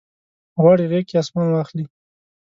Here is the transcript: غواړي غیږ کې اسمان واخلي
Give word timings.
غواړي 0.61 0.85
غیږ 0.91 1.05
کې 1.09 1.15
اسمان 1.21 1.47
واخلي 1.51 1.85